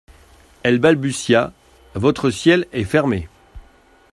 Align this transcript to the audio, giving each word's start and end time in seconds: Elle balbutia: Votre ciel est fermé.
Elle 0.63 0.79
balbutia: 0.79 1.53
Votre 1.93 2.31
ciel 2.31 2.65
est 2.73 2.85
fermé. 2.85 3.29